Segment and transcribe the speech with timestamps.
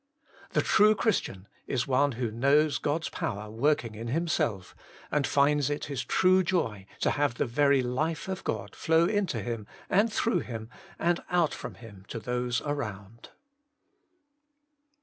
[0.53, 4.75] The true Christian is one who knows God's power working in himself,
[5.11, 9.43] and finds it his true joy to have the very life of God flow into
[9.43, 13.29] him, and through him, and out from him to those around.